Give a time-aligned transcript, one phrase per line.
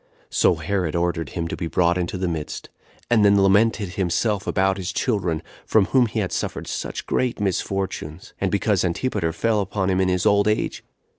[0.31, 2.71] So Herod ordered him to be brought into the midst,
[3.07, 8.33] and then lamented himself about his children, from whom he had suffered such great misfortunes;
[8.41, 10.83] and because Antipater fell upon him in his old age.